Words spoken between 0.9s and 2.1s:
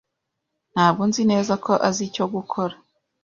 nzi neza ko azi